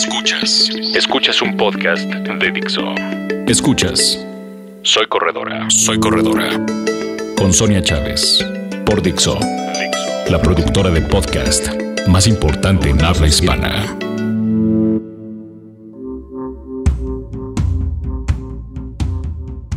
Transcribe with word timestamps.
Escuchas. 0.00 0.70
Escuchas 0.94 1.42
un 1.42 1.58
podcast 1.58 2.04
de 2.04 2.50
Dixo. 2.50 2.94
Escuchas. 3.46 4.18
Soy 4.80 5.06
corredora. 5.06 5.68
Soy 5.68 6.00
corredora. 6.00 6.48
Con 7.36 7.52
Sonia 7.52 7.82
Chávez. 7.82 8.42
Por 8.86 9.02
Dixo. 9.02 9.38
La 10.30 10.40
productora 10.40 10.88
de 10.88 11.02
podcast 11.02 11.68
más 12.08 12.26
importante 12.26 12.88
en 12.88 13.04
habla 13.04 13.26
hispana. 13.26 13.94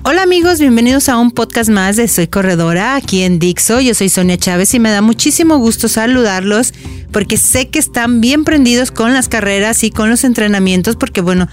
Hola 0.05 0.23
amigos, 0.23 0.61
bienvenidos 0.61 1.09
a 1.09 1.17
un 1.17 1.31
podcast 1.31 1.69
más 1.69 1.97
de 1.97 2.07
Soy 2.07 2.27
Corredora 2.27 2.95
aquí 2.95 3.23
en 3.23 3.39
Dixo. 3.39 3.81
Yo 3.81 3.93
soy 3.93 4.07
Sonia 4.07 4.37
Chávez 4.37 4.73
y 4.73 4.79
me 4.79 4.89
da 4.89 5.01
muchísimo 5.01 5.57
gusto 5.57 5.89
saludarlos 5.89 6.73
porque 7.13 7.37
sé 7.37 7.69
que 7.69 7.79
están 7.79 8.19
bien 8.19 8.43
prendidos 8.43 8.91
con 8.91 9.13
las 9.13 9.29
carreras 9.29 9.85
y 9.85 9.91
con 9.91 10.09
los 10.09 10.25
entrenamientos 10.25 10.97
porque 10.97 11.21
bueno, 11.21 11.47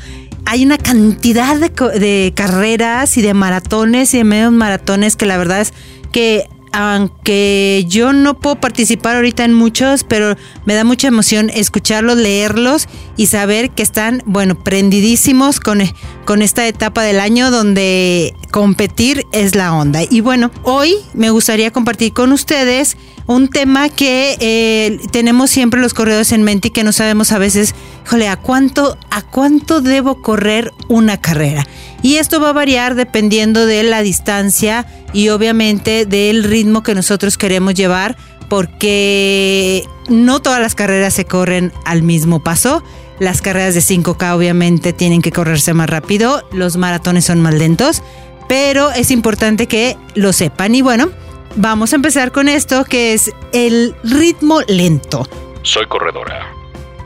hay 0.47 0.65
una 0.65 0.79
cantidad 0.79 1.57
de, 1.57 2.33
carreras 2.35 3.17
y 3.17 3.23
de 3.23 3.35
maratones 3.35 4.13
y 4.15 4.19
de 4.19 4.25
medios 4.25 4.53
maratones 4.53 5.15
que 5.15 5.27
la 5.27 5.39
verdad 5.39 5.61
es 5.61 5.73
que 6.11 6.49
aunque 6.73 7.85
yo 7.89 8.13
no 8.13 8.39
puedo 8.39 8.61
participar 8.61 9.17
ahorita 9.17 9.45
en 9.45 9.55
muchos, 9.55 10.05
pero 10.05 10.37
me 10.67 10.75
da 10.75 10.85
mucha 10.85 11.09
emoción 11.09 11.51
escucharlos, 11.51 12.17
leerlos 12.17 12.89
y 13.17 13.27
saber 13.27 13.71
que 13.71 13.83
están, 13.83 14.23
bueno, 14.25 14.57
prendidísimos 14.57 15.59
con, 15.59 15.83
con 16.31 16.43
esta 16.43 16.65
etapa 16.69 17.03
del 17.03 17.19
año 17.19 17.51
donde 17.51 18.37
competir 18.53 19.27
es 19.33 19.57
la 19.57 19.75
onda. 19.75 20.03
Y 20.09 20.21
bueno, 20.21 20.53
hoy 20.63 20.95
me 21.13 21.31
gustaría 21.31 21.73
compartir 21.73 22.13
con 22.13 22.31
ustedes 22.31 22.97
un 23.27 23.49
tema 23.49 23.89
que 23.89 24.37
eh, 24.39 25.01
tenemos 25.11 25.51
siempre 25.51 25.81
los 25.81 25.93
corredores 25.93 26.31
en 26.31 26.45
mente 26.45 26.69
y 26.69 26.71
que 26.71 26.85
no 26.85 26.93
sabemos 26.93 27.33
a 27.33 27.39
veces, 27.39 27.75
híjole, 28.07 28.29
¿a 28.29 28.37
cuánto, 28.37 28.97
¿a 29.11 29.23
cuánto 29.23 29.81
debo 29.81 30.23
correr 30.23 30.73
una 30.87 31.21
carrera? 31.21 31.67
Y 32.01 32.19
esto 32.19 32.41
va 32.41 32.51
a 32.51 32.53
variar 32.53 32.95
dependiendo 32.95 33.67
de 33.67 33.83
la 33.83 34.01
distancia 34.01 34.87
y 35.13 35.31
obviamente 35.31 36.07
del 36.07 36.45
ritmo 36.45 36.85
que 36.85 36.95
nosotros 36.95 37.39
queremos 37.39 37.75
llevar, 37.75 38.17
porque 38.49 39.85
no 40.09 40.41
todas 40.41 40.61
las 40.61 40.77
carreras 40.77 41.13
se 41.13 41.25
corren 41.25 41.73
al 41.85 42.05
mismo 42.05 42.39
paso. 42.45 42.85
Las 43.21 43.43
carreras 43.43 43.75
de 43.75 43.81
5K 43.81 44.35
obviamente 44.35 44.95
tienen 44.95 45.21
que 45.21 45.31
correrse 45.31 45.75
más 45.75 45.91
rápido, 45.91 46.43
los 46.53 46.79
maratones 46.79 47.27
son 47.27 47.43
más 47.43 47.53
lentos, 47.53 48.03
pero 48.49 48.91
es 48.93 49.11
importante 49.11 49.69
que 49.69 49.99
lo 50.15 50.33
sepan. 50.33 50.75
Y 50.75 50.81
bueno, 50.81 51.11
vamos 51.55 51.93
a 51.93 51.97
empezar 51.97 52.33
con 52.33 52.49
esto 52.49 52.83
que 52.87 53.13
es 53.13 53.31
el 53.53 53.95
ritmo 54.03 54.63
lento. 54.67 55.29
Soy 55.61 55.87
corredora. 55.87 56.51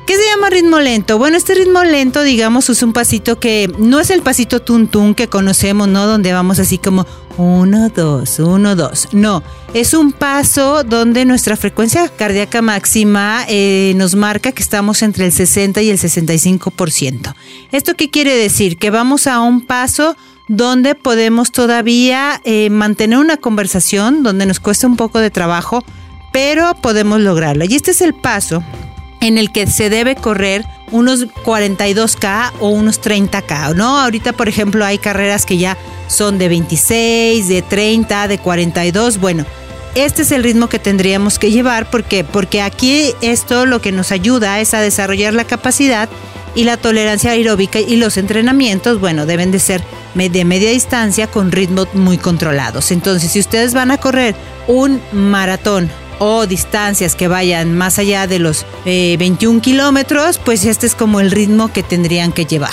¿Qué 0.07 0.17
se 0.17 0.23
llama 0.31 0.51
ritmo 0.51 0.79
lento? 0.79 1.19
Bueno, 1.19 1.37
este 1.37 1.57
ritmo 1.57 1.83
lento, 1.83 2.23
digamos, 2.23 2.69
es 2.70 2.85
un 2.85 2.92
pasito 2.92 3.41
que 3.41 3.69
no 3.79 3.98
es 3.98 4.11
el 4.11 4.23
pasito 4.23 4.62
tuntún 4.62 5.17
que 5.17 5.29
conocemos, 5.29 5.89
¿no? 5.89 6.07
Donde 6.07 6.33
vamos 6.33 6.61
así 6.61 6.79
como 6.79 7.07
uno, 7.37 7.89
dos, 7.89 8.39
uno, 8.39 8.77
dos. 8.77 9.09
No, 9.13 9.43
es 9.73 9.95
un 9.95 10.13
paso 10.13 10.85
donde 10.85 11.25
nuestra 11.25 11.57
frecuencia 11.57 12.09
cardíaca 12.09 12.63
máxima 12.63 13.45
eh, 13.49 13.93
nos 13.97 14.15
marca 14.15 14.53
que 14.53 14.63
estamos 14.63 15.03
entre 15.03 15.27
el 15.27 15.33
60 15.33 15.83
y 15.83 15.91
el 15.91 15.99
65%. 15.99 17.35
¿Esto 17.73 17.95
qué 17.95 18.11
quiere 18.11 18.37
decir? 18.37 18.79
Que 18.79 18.91
vamos 18.91 19.27
a 19.27 19.41
un 19.41 19.63
paso 19.63 20.17
donde 20.49 20.95
podemos 20.95 21.53
todavía 21.53 22.41
eh, 22.45 22.71
mantener 22.71 23.19
una 23.19 23.37
conversación, 23.37 24.23
donde 24.23 24.47
nos 24.47 24.61
cuesta 24.61 24.87
un 24.87 24.97
poco 24.97 25.19
de 25.19 25.31
trabajo, 25.31 25.85
pero 26.33 26.75
podemos 26.83 27.21
lograrlo. 27.21 27.65
Y 27.65 27.75
este 27.75 27.93
es 27.93 28.01
el 28.01 28.15
paso 28.15 28.63
en 29.25 29.39
el 29.39 29.50
que 29.50 29.67
se 29.67 29.89
debe 29.89 30.17
correr 30.17 30.67
unos 30.91 31.27
42K 31.27 32.53
o 32.61 32.69
unos 32.69 33.00
30K, 33.00 33.75
¿no? 33.75 33.98
Ahorita, 33.98 34.34
por 34.34 34.50
ejemplo, 34.50 34.84
hay 34.84 34.98
carreras 34.98 35.47
que 35.47 35.56
ya 35.56 35.78
son 36.08 36.36
de 36.36 36.48
26, 36.48 37.48
de 37.48 37.62
30, 37.62 38.29
de 38.29 38.39
42, 38.39 39.18
bueno. 39.18 39.46
Este 39.95 40.23
es 40.23 40.33
el 40.33 40.42
ritmo 40.42 40.68
que 40.68 40.79
tendríamos 40.79 41.39
que 41.39 41.52
llevar 41.52 41.89
porque, 41.89 42.24
porque 42.24 42.61
aquí 42.61 43.14
esto 43.23 43.64
lo 43.64 43.80
que 43.80 43.92
nos 43.92 44.13
ayuda 44.13 44.61
es 44.61 44.74
a 44.74 44.80
desarrollar 44.80 45.34
la 45.34 45.45
capacidad 45.45 46.08
y 46.55 46.64
la 46.64 46.77
tolerancia 46.77 47.30
aeróbica 47.30 47.80
y 47.80 47.96
los 47.96 48.17
entrenamientos, 48.17 49.01
bueno, 49.01 49.24
deben 49.24 49.52
de 49.52 49.58
ser 49.61 49.83
de 50.14 50.45
media 50.45 50.70
distancia 50.70 51.29
con 51.29 51.51
ritmos 51.51 51.92
muy 51.95 52.18
controlados. 52.18 52.90
Entonces, 52.90 53.33
si 53.33 53.40
ustedes 53.40 53.73
van 53.73 53.90
a 53.90 53.98
correr 53.98 54.34
un 54.67 55.01
maratón 55.13 55.90
o 56.24 56.46
distancias 56.46 57.14
que 57.14 57.29
vayan 57.29 57.77
más 57.77 57.98
allá 57.98 58.27
de 58.27 58.39
los 58.39 58.64
21 58.85 59.58
eh, 59.58 59.61
kilómetros, 59.61 60.39
pues 60.39 60.64
este 60.64 60.86
es 60.86 60.95
como 60.95 61.20
el 61.20 61.30
ritmo 61.30 61.73
que 61.73 61.83
tendrían 61.83 62.33
que 62.33 62.46
llevar. 62.46 62.73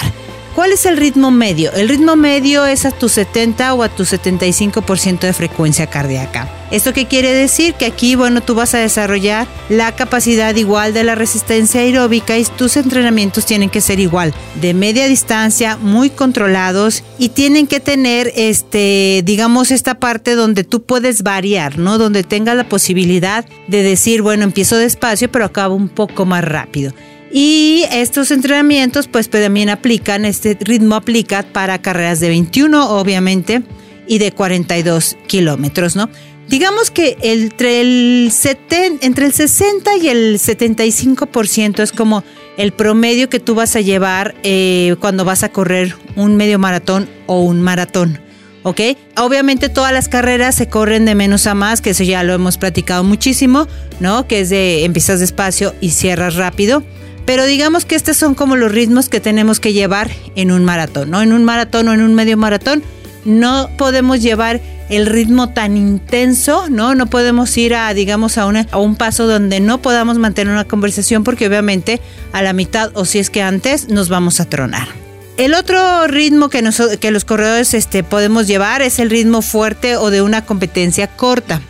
¿Cuál 0.56 0.72
es 0.72 0.86
el 0.86 0.98
ritmo 0.98 1.32
medio? 1.32 1.72
El 1.74 1.90
ritmo 1.90 2.16
medio 2.16 2.66
es 2.66 2.86
a 2.86 2.92
tu 2.92 3.10
70 3.10 3.74
o 3.74 3.84
a 3.84 3.90
tu 3.90 4.04
75% 4.04 5.20
de 5.20 5.34
frecuencia 5.34 5.88
cardíaca. 5.88 6.61
¿Esto 6.72 6.94
qué 6.94 7.06
quiere 7.06 7.34
decir? 7.34 7.74
Que 7.74 7.86
aquí, 7.86 8.16
bueno, 8.16 8.40
tú 8.40 8.56
vas 8.56 8.74
a 8.74 8.78
desarrollar 8.78 9.46
la 9.68 9.94
capacidad 9.94 10.56
igual 10.56 10.94
de 10.94 11.04
la 11.04 11.16
resistencia 11.16 11.82
aeróbica 11.82 12.38
y 12.38 12.46
tus 12.46 12.78
entrenamientos 12.78 13.46
tienen 13.46 13.70
que 13.70 13.82
ser 13.82 14.00
igual, 14.00 14.34
de 14.62 14.74
media 14.74 15.08
distancia, 15.08 15.76
muy 15.76 16.10
controlados 16.10 17.04
y 17.20 17.30
tienen 17.30 17.68
que 17.68 17.82
tener, 17.82 18.32
este, 18.38 19.22
digamos, 19.26 19.70
esta 19.72 19.96
parte 19.96 20.36
donde 20.36 20.64
tú 20.64 20.84
puedes 20.84 21.24
variar, 21.24 21.78
¿no? 21.78 21.98
Donde 21.98 22.24
tengas 22.24 22.56
la 22.56 22.70
posibilidad 22.70 23.46
de 23.68 23.84
decir, 23.84 24.22
bueno, 24.22 24.46
empiezo 24.46 24.78
despacio, 24.78 25.30
pero 25.30 25.44
acabo 25.44 25.76
un 25.76 25.90
poco 25.90 26.26
más 26.26 26.44
rápido. 26.44 26.94
Y 27.34 27.84
estos 27.92 28.32
entrenamientos 28.32 29.08
pues, 29.08 29.30
también 29.30 29.70
aplican, 29.70 30.24
este 30.24 30.58
ritmo 30.60 30.96
aplica 30.96 31.44
para 31.44 31.82
carreras 31.82 32.22
de 32.22 32.30
21 32.30 32.92
obviamente 32.92 33.62
y 34.08 34.18
de 34.18 34.32
42 34.32 35.18
kilómetros, 35.28 35.96
¿no? 35.96 36.10
Digamos 36.52 36.92
que 36.92 37.18
entre 37.22 37.80
el, 37.80 38.30
entre 39.00 39.26
el 39.26 39.34
60 39.34 39.96
y 39.96 40.10
el 40.10 40.38
75% 40.38 41.80
es 41.80 41.94
como 41.94 42.26
el 42.58 42.74
promedio 42.74 43.30
que 43.30 43.40
tú 43.40 43.56
vas 43.56 43.78
a 43.78 43.80
llevar 43.80 44.36
eh, 44.44 44.98
cuando 45.00 45.24
vas 45.24 45.44
a 45.44 45.50
correr 45.54 45.96
un 46.18 46.36
medio 46.36 46.60
maratón 46.60 47.08
o 47.26 47.40
un 47.40 47.62
maratón. 47.62 48.20
¿ok? 48.64 48.82
Obviamente 49.16 49.70
todas 49.70 49.94
las 49.94 50.10
carreras 50.10 50.56
se 50.56 50.68
corren 50.68 51.06
de 51.06 51.16
menos 51.16 51.48
a 51.48 51.56
más, 51.56 51.80
que 51.80 51.92
eso 51.92 52.04
ya 52.04 52.22
lo 52.22 52.34
hemos 52.34 52.58
platicado 52.58 53.06
muchísimo, 53.06 53.70
¿no? 54.02 54.28
Que 54.28 54.42
es 54.42 54.50
de 54.50 54.84
empiezas 54.84 55.22
despacio 55.22 55.74
y 55.80 55.92
cierras 55.92 56.36
rápido. 56.36 56.84
Pero 57.26 57.46
digamos 57.46 57.86
que 57.86 57.96
estos 57.96 58.18
son 58.18 58.36
como 58.36 58.58
los 58.58 58.74
ritmos 58.74 59.08
que 59.08 59.22
tenemos 59.22 59.62
que 59.62 59.72
llevar 59.72 60.12
en 60.36 60.52
un 60.52 60.66
maratón, 60.66 61.12
¿no? 61.12 61.22
En 61.22 61.32
un 61.32 61.46
maratón 61.46 61.88
o 61.88 61.94
en 61.94 62.02
un 62.02 62.14
medio 62.14 62.36
maratón 62.36 62.84
no 63.24 63.70
podemos 63.78 64.22
llevar 64.22 64.60
el 64.92 65.06
ritmo 65.06 65.50
tan 65.50 65.78
intenso, 65.78 66.70
¿no? 66.70 66.96
No 66.96 67.08
podemos 67.08 67.58
ir 67.58 67.74
a, 67.74 67.94
digamos, 67.94 68.38
a, 68.38 68.44
a 68.44 68.78
un 68.78 68.96
paso 68.98 69.26
donde 69.26 69.62
no 69.62 69.82
podamos 69.82 70.18
mantener 70.18 70.54
una 70.54 70.66
conversación 70.66 71.24
porque 71.24 71.48
obviamente 71.48 72.02
a 72.34 72.42
la 72.42 72.52
mitad 72.52 72.92
o 72.94 73.06
si 73.06 73.18
es 73.18 73.30
que 73.30 73.42
antes 73.42 73.88
nos 73.88 74.10
vamos 74.10 74.42
a 74.42 74.46
tronar. 74.46 74.90
El 75.38 75.54
otro 75.54 76.08
ritmo 76.08 76.50
que, 76.50 76.62
que 77.00 77.10
los 77.10 77.24
corredores 77.24 77.74
este, 77.74 78.04
podemos 78.04 78.48
llevar 78.48 78.82
es 78.82 79.00
el 79.00 79.10
ritmo 79.10 79.42
fuerte 79.42 79.96
o 79.96 80.10
de 80.10 80.22
una 80.22 80.46
competencia 80.46 81.08
corta. 81.08 81.62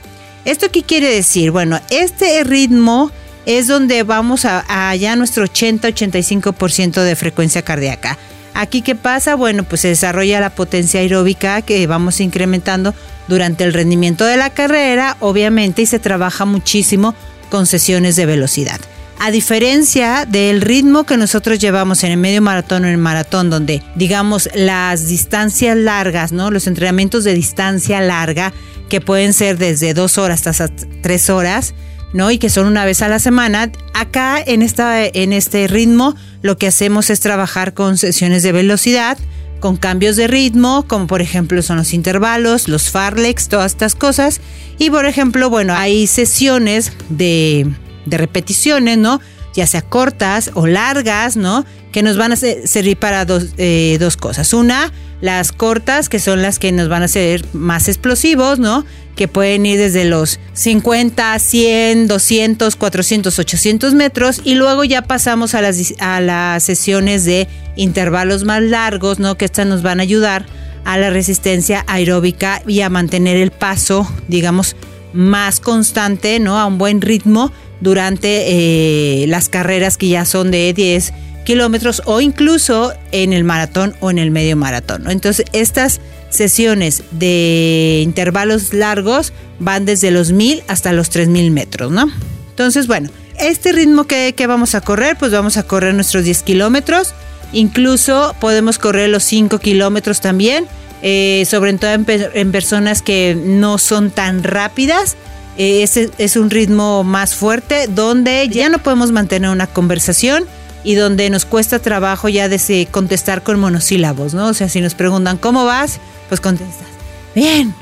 ¿Esto 0.44 0.72
qué 0.72 0.82
quiere 0.82 1.14
decir? 1.14 1.52
Bueno, 1.52 1.80
este 1.92 2.44
ritmo 2.44 3.12
es 3.46 3.68
donde 3.68 4.02
vamos 4.02 4.46
a, 4.46 4.90
allá 4.90 5.16
nuestro 5.16 5.46
80-85% 5.46 7.03
de 7.03 7.16
frecuencia 7.16 7.62
cardíaca. 7.62 8.18
Aquí 8.54 8.82
qué 8.82 8.96
pasa? 8.96 9.36
Bueno, 9.36 9.64
pues 9.64 9.82
se 9.82 9.88
desarrolla 9.88 10.40
la 10.40 10.50
potencia 10.50 11.00
aeróbica 11.00 11.62
que 11.62 11.86
vamos 11.88 12.20
incrementando 12.20 12.94
durante 13.28 13.64
el 13.64 13.74
rendimiento 13.74 14.26
de 14.26 14.38
la 14.38 14.50
carrera, 14.50 15.18
obviamente, 15.20 15.84
y 15.84 15.86
se 15.86 16.00
trabaja 16.00 16.46
muchísimo 16.46 17.16
con 17.50 17.66
sesiones 17.66 18.16
de 18.16 18.26
velocidad. 18.26 18.80
A 19.20 19.30
diferencia 19.30 20.26
del 20.26 20.62
ritmo 20.62 21.04
que 21.04 21.16
nosotros 21.16 21.60
llevamos 21.60 22.03
en 22.03 22.12
el 22.12 22.18
medio 22.18 22.42
maratón 22.42 22.84
o 22.84 22.88
en 22.88 22.94
el 22.94 22.98
maratón, 22.98 23.52
donde 23.52 23.84
digamos 23.96 24.50
las 24.56 25.08
distancias 25.08 25.78
largas, 25.78 26.32
¿no? 26.32 26.50
Los 26.50 26.66
entrenamientos 26.66 27.24
de 27.24 27.36
distancia 27.36 28.02
larga, 28.02 28.52
que 28.90 29.00
pueden 29.00 29.34
ser 29.34 29.59
desde 29.59 29.94
dos 29.94 30.18
horas 30.18 30.47
hasta 30.47 30.70
tres 31.02 31.30
horas, 31.30 31.76
¿no? 32.13 32.31
Y 32.31 32.37
que 32.37 32.49
son 32.49 32.67
una 32.67 32.85
vez 32.85 33.02
a 33.02 33.08
la 33.08 33.19
semana. 33.19 33.72
Acá 33.93 34.41
en, 34.46 34.61
esta, 34.61 35.05
en 35.05 35.34
este 35.34 35.67
ritmo 35.67 36.16
lo 36.41 36.58
que 36.58 36.67
hacemos 36.67 37.09
es 37.09 37.19
trabajar 37.19 37.73
con 37.73 37.97
sesiones 37.97 38.43
de 38.43 38.52
velocidad, 38.52 39.17
con 39.59 39.78
cambios 39.78 40.16
de 40.16 40.28
ritmo, 40.28 40.85
como 40.87 41.08
por 41.08 41.22
ejemplo 41.22 41.61
son 41.61 41.78
los 41.78 41.93
intervalos, 41.93 42.67
los 42.67 42.90
farlex, 42.90 43.47
todas 43.47 43.73
estas 43.73 43.96
cosas. 43.96 44.41
Y 44.79 44.90
por 44.90 45.05
ejemplo, 45.05 45.49
bueno, 45.49 45.73
hay 45.75 46.08
sesiones 46.08 46.91
de, 47.09 47.72
de 48.05 48.17
repeticiones, 48.17 48.97
¿no? 48.97 49.22
Ya 49.53 49.68
sea 49.68 49.82
cortas 49.82 50.52
o 50.53 50.68
largas, 50.68 51.38
¿no? 51.38 51.66
Que 51.92 52.03
nos 52.03 52.18
van 52.18 52.32
a 52.32 52.36
servir 52.36 52.98
para 52.98 53.26
dos, 53.26 53.48
eh, 53.58 53.98
dos 54.00 54.18
cosas. 54.18 54.53
Una, 54.53 54.92
las 55.20 55.52
cortas, 55.52 56.09
que 56.09 56.20
son 56.20 56.42
las 56.42 56.58
que 56.58 56.72
nos 56.72 56.90
van 56.90 57.03
a 57.03 57.08
ser 57.08 57.46
más 57.53 57.88
explosivos, 57.88 58.59
¿no? 58.59 58.86
Que 59.16 59.28
pueden 59.28 59.66
ir 59.66 59.78
desde 59.78 60.06
los 60.06 60.40
50, 60.53 61.38
100, 61.38 62.08
200, 62.08 62.76
400, 62.76 63.40
800 63.40 63.94
metros. 63.94 64.42
Y 64.44 64.56
luego 64.56 64.84
ya 64.84 65.03
pasamos 65.03 65.54
a 65.54 65.62
las, 65.62 65.94
a 66.00 66.22
las 66.22 66.64
sesiones 66.64 67.26
de 67.26 67.47
intervalos 67.76 68.46
más 68.46 68.62
largos, 68.62 69.20
¿no? 69.20 69.36
Que 69.36 69.46
estas 69.46 69.68
nos 69.68 69.84
van 69.84 70.00
a 70.00 70.04
ayudar 70.04 70.46
a 70.86 70.97
la 70.97 71.09
resistencia 71.09 71.84
aeróbica 71.88 72.62
y 72.66 72.82
a 72.82 72.90
mantener 72.90 73.38
el 73.38 73.52
paso, 73.52 74.09
digamos, 74.28 74.76
más 75.14 75.59
constante, 75.59 76.40
¿no? 76.40 76.58
A 76.58 76.66
un 76.66 76.78
buen 76.78 77.02
ritmo 77.02 77.52
durante 77.82 79.24
eh, 79.24 79.28
las 79.28 79.50
carreras 79.50 79.98
que 79.98 80.08
ya 80.08 80.26
son 80.26 80.52
de 80.52 80.72
10 80.74 81.14
kilómetros 81.44 82.02
o 82.06 82.22
incluso 82.22 82.94
en 83.12 83.34
el 83.34 83.44
maratón 83.44 83.96
o 84.00 84.12
en 84.12 84.20
el 84.20 84.32
medio 84.32 84.56
maratón. 84.56 85.10
Entonces, 85.10 85.46
estas 85.54 86.00
sesiones 86.30 87.04
de 87.12 88.02
intervalos 88.04 88.74
largos 88.74 89.34
van 89.60 89.86
desde 89.86 90.12
los 90.12 90.32
1000 90.32 90.64
hasta 90.68 90.94
los 90.94 91.10
3000 91.10 91.52
metros, 91.52 91.92
¿no? 91.92 92.10
Entonces, 92.50 92.88
bueno, 92.88 93.10
este 93.40 93.72
ritmo 93.72 94.06
que, 94.06 94.34
vamos 94.48 94.76
a 94.76 94.82
correr, 94.82 95.18
pues 95.18 95.32
vamos 95.32 95.58
a 95.58 95.64
correr 95.64 95.94
nuestros 95.94 96.24
10 96.24 96.44
kilómetros. 96.44 97.14
Incluso 97.54 98.36
podemos 98.40 98.78
correr 98.78 99.10
los 99.10 99.24
5 99.24 99.60
kilómetros 99.60 100.22
también, 100.22 100.68
eh, 101.02 101.44
sobre 101.50 101.74
todo 101.74 101.92
en, 101.92 102.52
personas 102.52 103.02
que 103.02 103.36
no 103.36 103.78
son 103.78 104.12
tan 104.12 104.44
rápidas. 104.44 105.18
Eh, 105.58 105.84
ese 105.84 106.09
es 106.18 106.36
un 106.36 106.50
ritmo 106.50 107.03
más 107.03 107.36
fuerte 107.36 107.88
donde 107.88 108.48
ya 108.50 108.70
no 108.70 108.80
podemos 108.80 109.12
mantener 109.12 109.50
una 109.50 109.68
conversación 109.68 110.46
y 110.84 110.96
donde 110.96 111.30
nos 111.30 111.46
cuesta 111.46 111.80
trabajo 111.80 112.30
ya 112.30 112.50
de 112.50 112.88
contestar 112.90 113.44
con 113.44 113.59
monosílabos, 113.59 114.34
¿no? 114.34 114.48
O 114.48 114.53
sea, 114.53 114.70
si 114.70 114.82
nos 114.82 114.96
preguntan 114.96 115.38
cómo 115.38 115.66
vas, 115.66 116.00
pues 116.30 116.42
contestas, 116.42 116.88
bien. 117.36 117.76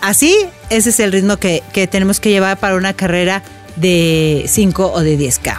Así, 0.00 0.36
ese 0.70 0.90
es 0.90 1.00
el 1.00 1.12
ritmo 1.12 1.38
que, 1.38 1.62
tenemos 1.90 2.20
que 2.20 2.30
llevar 2.30 2.58
para 2.58 2.76
una 2.76 2.92
carrera 2.92 3.42
de 3.76 4.44
5 4.46 4.92
o 4.92 5.00
de 5.00 5.18
10K. 5.18 5.58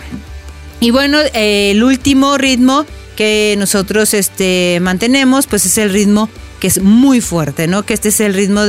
Y 0.80 0.92
bueno, 0.92 1.18
eh, 1.34 1.72
el 1.72 1.84
último 1.84 2.38
ritmo 2.38 2.86
que 3.16 3.56
nosotros 3.58 4.14
este, 4.14 4.80
mantenemos, 4.82 5.48
pues 5.48 5.66
es 5.66 5.78
el 5.78 5.92
ritmo 5.92 6.30
que 6.62 6.68
es 6.68 6.82
muy 6.82 7.20
fuerte, 7.22 7.68
¿no? 7.68 7.84
Que 7.84 7.94
este 7.94 8.10
es 8.10 8.20
el 8.20 8.34
ritmo 8.34 8.62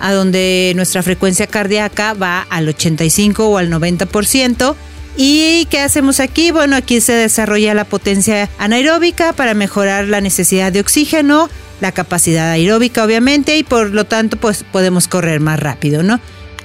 a 0.00 0.12
donde 0.12 0.72
nuestra 0.76 1.02
frecuencia 1.02 1.46
cardíaca 1.46 2.14
va 2.14 2.42
al 2.50 2.68
85 2.68 3.48
o 3.48 3.58
al 3.58 3.70
90%. 3.70 4.74
¿Y 5.16 5.66
qué 5.66 5.80
hacemos 5.80 6.20
aquí? 6.20 6.52
Bueno, 6.52 6.76
aquí 6.76 7.00
se 7.00 7.12
desarrolla 7.12 7.74
la 7.74 7.84
potencia 7.84 8.48
anaeróbica 8.58 9.32
para 9.32 9.54
mejorar 9.54 10.06
la 10.06 10.20
necesidad 10.20 10.70
de 10.70 10.80
oxígeno, 10.80 11.50
la 11.80 11.92
capacidad 11.92 12.50
aeróbica 12.50 13.04
obviamente 13.04 13.56
y 13.58 13.64
por 13.64 13.90
lo 13.90 14.04
tanto 14.04 14.36
pues 14.36 14.64
podemos 14.64 15.08
correr 15.08 15.40
más 15.40 15.58
rápido, 15.58 16.02
¿no? 16.02 16.20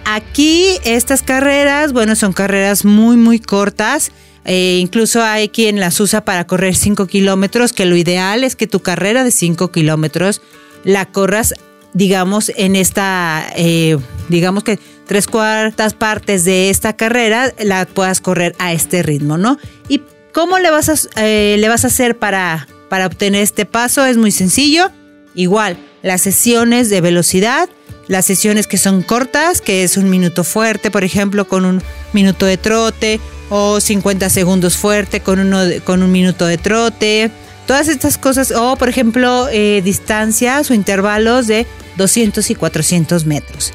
Aquí 0.06 0.68
estas 0.84 1.24
carreras, 1.24 1.94
bueno, 1.94 2.16
son 2.16 2.34
carreras 2.34 2.86
muy 2.86 3.18
muy 3.18 3.40
cortas 3.40 4.12
eh, 4.46 4.80
incluso 4.82 5.24
hay 5.24 5.50
quien 5.50 5.80
las 5.80 6.00
usa 6.00 6.26
para 6.26 6.46
correr 6.46 6.76
5 6.76 7.08
kilómetros, 7.08 7.74
que 7.74 7.86
lo 7.86 7.96
ideal 7.96 8.44
es 8.44 8.56
que 8.56 8.68
tu 8.68 8.82
carrera 8.82 9.24
de 9.24 9.32
5 9.32 9.72
kilómetros 9.72 10.42
la 10.84 11.06
corras, 11.06 11.54
digamos, 11.94 12.51
en 12.56 12.75
esta, 12.75 13.45
eh, 13.56 13.98
digamos 14.30 14.63
que 14.63 14.80
tres 15.07 15.28
cuartas 15.28 15.94
partes 15.94 16.45
de 16.45 16.69
esta 16.69 16.94
carrera 16.94 17.54
la 17.60 17.86
puedas 17.86 18.22
correr 18.22 18.56
a 18.60 18.74
este 18.74 19.04
ritmo, 19.04 19.38
¿no? 19.38 19.57
¿Y 19.88 20.01
cómo 20.34 20.60
le 20.60 20.72
vas 20.72 20.90
a, 20.90 20.95
eh, 21.24 21.57
le 21.60 21.69
vas 21.69 21.84
a 21.84 21.88
hacer 21.88 22.18
para, 22.18 22.68
para 22.90 23.07
obtener 23.07 23.42
este 23.42 23.66
paso? 23.66 24.06
Es 24.06 24.18
muy 24.18 24.31
sencillo. 24.31 24.90
Igual, 25.36 25.78
las 26.01 26.22
sesiones 26.22 26.90
de 26.90 27.01
velocidad, 27.01 27.69
las 28.07 28.25
sesiones 28.25 28.68
que 28.68 28.78
son 28.78 29.01
cortas, 29.01 29.62
que 29.62 29.84
es 29.84 29.98
un 29.98 30.10
minuto 30.10 30.44
fuerte, 30.44 30.92
por 30.92 31.04
ejemplo, 31.04 31.48
con 31.48 31.66
un 31.66 31.81
minuto 32.13 32.46
de 32.46 32.57
trote, 32.57 33.19
o 33.50 33.80
50 33.80 34.30
segundos 34.30 34.78
fuerte 34.78 35.19
con, 35.19 35.39
uno 35.39 35.60
con 35.84 36.01
un 36.01 36.12
minuto 36.12 36.46
de 36.46 36.57
trote. 36.57 37.30
Todas 37.68 37.88
estas 37.88 38.18
cosas, 38.18 38.51
o 38.51 38.75
por 38.75 38.89
ejemplo, 38.89 39.48
eh, 39.51 39.81
distancias 39.84 40.69
o 40.69 40.74
intervalos 40.74 41.48
de 41.48 41.66
200 41.98 42.50
y 42.50 42.56
400 42.56 43.25
metros. 43.25 43.74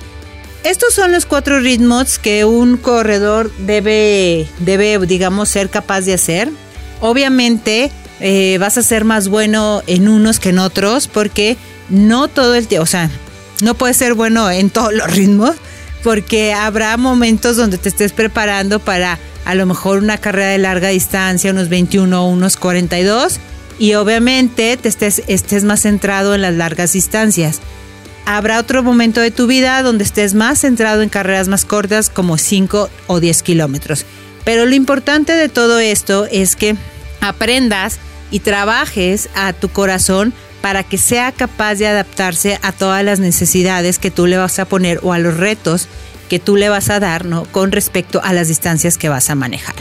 Estos 0.64 0.92
son 0.94 1.12
los 1.12 1.24
cuatro 1.24 1.60
ritmos 1.60 2.18
que 2.18 2.44
un 2.44 2.76
corredor 2.76 3.50
debe, 3.58 4.46
debe 4.58 4.98
digamos, 5.06 5.48
ser 5.48 5.70
capaz 5.70 6.02
de 6.02 6.14
hacer. 6.14 6.50
Obviamente 7.00 7.92
eh, 8.20 8.58
vas 8.58 8.76
a 8.76 8.82
ser 8.82 9.04
más 9.04 9.28
bueno 9.28 9.82
en 9.86 10.08
unos 10.08 10.40
que 10.40 10.48
en 10.48 10.58
otros 10.58 11.06
porque 11.06 11.56
no 11.88 12.28
todo 12.28 12.54
el 12.54 12.66
tiempo, 12.66 12.82
o 12.82 12.86
sea, 12.86 13.10
no 13.62 13.74
puedes 13.74 13.96
ser 13.96 14.14
bueno 14.14 14.50
en 14.50 14.70
todos 14.70 14.92
los 14.92 15.10
ritmos 15.10 15.54
porque 16.02 16.52
habrá 16.52 16.96
momentos 16.96 17.56
donde 17.56 17.78
te 17.78 17.88
estés 17.88 18.12
preparando 18.12 18.78
para 18.80 19.18
a 19.44 19.54
lo 19.54 19.66
mejor 19.66 19.98
una 19.98 20.18
carrera 20.18 20.50
de 20.50 20.58
larga 20.58 20.88
distancia, 20.88 21.50
unos 21.50 21.68
21 21.68 22.22
o 22.22 22.28
unos 22.28 22.56
42, 22.56 23.40
y 23.78 23.94
obviamente 23.94 24.76
te 24.76 24.88
estés, 24.88 25.22
estés 25.26 25.64
más 25.64 25.82
centrado 25.82 26.34
en 26.34 26.42
las 26.42 26.54
largas 26.54 26.92
distancias. 26.92 27.60
Habrá 28.30 28.58
otro 28.58 28.82
momento 28.82 29.22
de 29.22 29.30
tu 29.30 29.46
vida 29.46 29.82
donde 29.82 30.04
estés 30.04 30.34
más 30.34 30.58
centrado 30.58 31.00
en 31.00 31.08
carreras 31.08 31.48
más 31.48 31.64
cortas 31.64 32.10
como 32.10 32.36
5 32.36 32.90
o 33.06 33.20
10 33.20 33.42
kilómetros. 33.42 34.04
Pero 34.44 34.66
lo 34.66 34.74
importante 34.74 35.32
de 35.32 35.48
todo 35.48 35.78
esto 35.78 36.26
es 36.30 36.54
que 36.54 36.76
aprendas 37.22 37.98
y 38.30 38.40
trabajes 38.40 39.30
a 39.34 39.54
tu 39.54 39.70
corazón 39.70 40.34
para 40.60 40.82
que 40.82 40.98
sea 40.98 41.32
capaz 41.32 41.76
de 41.76 41.86
adaptarse 41.86 42.58
a 42.60 42.72
todas 42.72 43.02
las 43.02 43.18
necesidades 43.18 43.98
que 43.98 44.10
tú 44.10 44.26
le 44.26 44.36
vas 44.36 44.58
a 44.58 44.66
poner 44.66 45.00
o 45.02 45.14
a 45.14 45.18
los 45.18 45.38
retos 45.38 45.88
que 46.28 46.38
tú 46.38 46.56
le 46.56 46.68
vas 46.68 46.90
a 46.90 47.00
dar 47.00 47.24
¿no? 47.24 47.44
con 47.44 47.72
respecto 47.72 48.20
a 48.22 48.34
las 48.34 48.48
distancias 48.48 48.98
que 48.98 49.08
vas 49.08 49.30
a 49.30 49.36
manejar. 49.36 49.74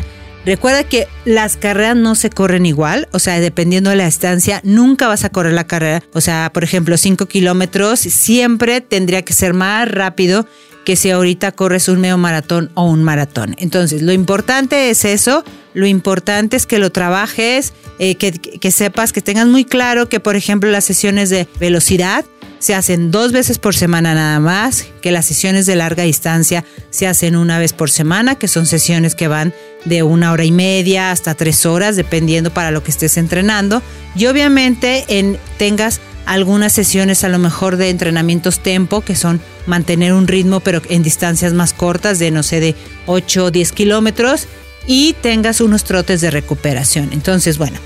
Recuerda 0.48 0.86
que 0.86 1.10
las 1.26 1.58
carreras 1.58 1.98
no 1.98 2.16
se 2.16 2.30
corren 2.30 2.66
igual, 2.66 3.10
o 3.12 3.20
sea, 3.20 3.38
dependiendo 3.42 3.90
de 3.90 3.98
la 3.98 4.06
distancia, 4.06 4.62
nunca 4.64 5.10
vas 5.10 5.26
a 5.26 5.30
correr 5.30 5.52
la 5.52 5.68
carrera. 5.68 6.02
O 6.14 6.22
sea, 6.22 6.52
por 6.54 6.64
ejemplo, 6.64 6.96
5 6.96 7.26
kilómetros 7.26 8.00
siempre 8.00 8.80
tendría 8.80 9.24
que 9.24 9.34
ser 9.34 9.54
más 9.54 9.92
rápido 9.92 10.48
que 10.86 10.96
si 10.96 11.12
ahorita 11.12 11.52
corres 11.52 11.90
un 11.90 12.00
medio 12.00 12.18
maratón 12.18 12.72
o 12.76 12.86
un 12.86 13.04
maratón. 13.04 13.56
Entonces, 13.58 14.02
lo 14.02 14.14
importante 14.14 14.90
es 14.90 15.04
eso, 15.04 15.44
lo 15.74 15.86
importante 15.86 16.56
es 16.56 16.66
que 16.66 16.80
lo 16.80 16.94
trabajes, 16.94 17.74
eh, 18.00 18.16
que 18.16 18.72
sepas, 18.72 19.12
que 19.12 19.22
tengas 19.22 19.48
muy 19.48 19.66
claro 19.66 20.08
que, 20.08 20.22
por 20.22 20.38
ejemplo, 20.38 20.72
las 20.72 20.86
sesiones 20.86 21.30
de 21.30 21.46
velocidad, 21.60 22.24
se 22.59 22.75
hacen 22.75 23.12
dos 23.12 23.31
veces 23.31 23.59
por 23.59 23.75
semana 23.75 24.13
nada 24.13 24.39
más, 24.39 24.86
que 25.01 25.12
las 25.12 25.25
sesiones 25.25 25.65
de 25.65 25.75
larga 25.75 26.04
distancia 26.04 26.63
se 26.89 27.07
hacen 27.07 27.36
una 27.36 27.59
vez 27.59 27.74
por 27.74 27.89
semana, 27.89 28.36
que 28.36 28.48
son 28.48 28.65
sesiones 28.65 29.15
que 29.15 29.27
van 29.27 29.54
de 29.86 30.04
una 30.04 30.31
hora 30.31 30.44
y 30.44 30.51
media 30.51 31.12
hasta 31.12 31.36
tres 31.36 31.65
horas, 31.65 31.95
dependiendo 31.95 32.51
para 32.51 32.71
lo 32.71 32.83
que 32.83 32.92
estés 32.92 33.18
entrenando. 33.18 33.81
Y 34.15 34.26
obviamente 34.26 35.06
en, 35.07 35.37
tengas 35.57 36.02
algunas 36.26 36.73
sesiones 36.73 37.23
a 37.23 37.30
lo 37.30 37.40
mejor 37.40 37.78
de 37.78 37.90
entrenamientos 37.90 38.59
tempo, 38.59 39.02
que 39.02 39.16
son 39.16 39.40
mantener 39.66 40.14
un 40.14 40.28
ritmo 40.28 40.59
pero 40.59 40.81
en 40.90 41.04
distancias 41.04 41.54
más 41.54 41.73
cortas, 41.73 42.19
de 42.19 42.31
no 42.31 42.44
sé, 42.44 42.59
de 42.59 42.76
8 43.06 43.45
o 43.45 43.52
10 43.52 43.71
kilómetros, 43.71 44.47
y 44.87 45.14
tengas 45.21 45.61
unos 45.61 45.83
trotes 45.83 46.21
de 46.21 46.31
recuperación. 46.31 47.09
Entonces, 47.11 47.57
bueno, 47.57 47.78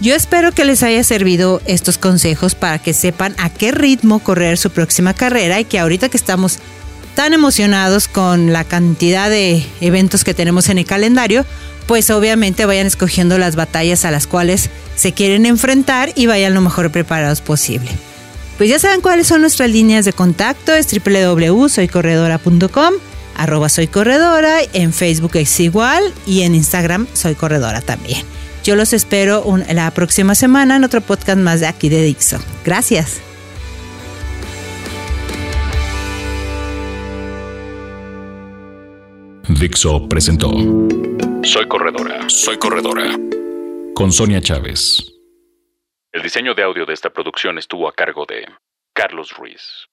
yo 0.00 0.14
espero 0.14 0.52
que 0.52 0.64
les 0.64 0.82
haya 0.82 1.04
servido 1.04 1.60
estos 1.66 1.98
consejos 1.98 2.54
para 2.54 2.78
que 2.78 2.92
sepan 2.92 3.34
a 3.38 3.50
qué 3.50 3.72
ritmo 3.72 4.18
correr 4.18 4.58
su 4.58 4.70
próxima 4.70 5.14
carrera 5.14 5.60
y 5.60 5.64
que 5.64 5.78
ahorita 5.78 6.08
que 6.08 6.16
estamos 6.16 6.58
tan 7.14 7.32
emocionados 7.32 8.08
con 8.08 8.52
la 8.52 8.64
cantidad 8.64 9.30
de 9.30 9.64
eventos 9.80 10.24
que 10.24 10.34
tenemos 10.34 10.68
en 10.68 10.78
el 10.78 10.84
calendario, 10.84 11.46
pues 11.86 12.10
obviamente 12.10 12.66
vayan 12.66 12.86
escogiendo 12.86 13.38
las 13.38 13.56
batallas 13.56 14.04
a 14.04 14.10
las 14.10 14.26
cuales 14.26 14.68
se 14.96 15.12
quieren 15.12 15.46
enfrentar 15.46 16.12
y 16.14 16.26
vayan 16.26 16.54
lo 16.54 16.60
mejor 16.60 16.90
preparados 16.90 17.40
posible. 17.40 17.90
Pues 18.58 18.70
ya 18.70 18.78
saben 18.78 19.00
cuáles 19.00 19.26
son 19.26 19.40
nuestras 19.40 19.70
líneas 19.70 20.04
de 20.04 20.12
contacto, 20.12 20.74
es 20.74 20.86
www.soycorredora.com, 20.88 22.94
arroba 23.36 23.68
soy 23.68 23.88
corredora, 23.88 24.58
en 24.72 24.92
Facebook 24.92 25.32
es 25.34 25.58
igual 25.60 26.02
y 26.26 26.42
en 26.42 26.54
Instagram 26.54 27.06
soy 27.14 27.34
corredora 27.34 27.80
también. 27.80 28.24
Yo 28.64 28.76
los 28.76 28.94
espero 28.94 29.44
la 29.70 29.90
próxima 29.90 30.34
semana 30.34 30.76
en 30.76 30.84
otro 30.84 31.02
podcast 31.02 31.38
más 31.38 31.60
de 31.60 31.66
aquí 31.66 31.90
de 31.90 32.02
Dixo. 32.02 32.38
Gracias. 32.64 33.20
Dixo 39.60 40.08
presentó 40.08 40.50
Soy 41.42 41.68
Corredora, 41.68 42.26
Soy 42.28 42.56
Corredora 42.56 43.14
con 43.94 44.10
Sonia 44.10 44.40
Chávez. 44.40 45.12
El 46.12 46.22
diseño 46.22 46.54
de 46.54 46.62
audio 46.62 46.86
de 46.86 46.94
esta 46.94 47.10
producción 47.10 47.58
estuvo 47.58 47.86
a 47.86 47.92
cargo 47.92 48.24
de 48.26 48.46
Carlos 48.94 49.36
Ruiz. 49.36 49.88